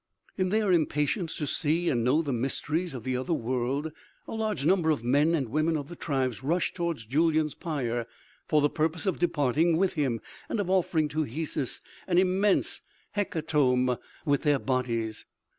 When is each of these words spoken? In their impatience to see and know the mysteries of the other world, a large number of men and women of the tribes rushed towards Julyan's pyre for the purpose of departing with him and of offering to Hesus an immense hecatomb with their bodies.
In 0.35 0.49
their 0.49 0.71
impatience 0.71 1.35
to 1.35 1.45
see 1.45 1.87
and 1.87 2.03
know 2.03 2.23
the 2.23 2.33
mysteries 2.33 2.95
of 2.95 3.03
the 3.03 3.15
other 3.15 3.35
world, 3.35 3.91
a 4.27 4.31
large 4.33 4.65
number 4.65 4.89
of 4.89 5.03
men 5.03 5.35
and 5.35 5.49
women 5.49 5.77
of 5.77 5.89
the 5.89 5.95
tribes 5.95 6.41
rushed 6.41 6.73
towards 6.73 7.05
Julyan's 7.05 7.53
pyre 7.53 8.07
for 8.47 8.61
the 8.61 8.67
purpose 8.71 9.05
of 9.05 9.19
departing 9.19 9.77
with 9.77 9.93
him 9.93 10.19
and 10.49 10.59
of 10.59 10.71
offering 10.71 11.07
to 11.09 11.23
Hesus 11.25 11.81
an 12.07 12.17
immense 12.17 12.81
hecatomb 13.11 13.95
with 14.25 14.41
their 14.41 14.57
bodies. 14.57 15.23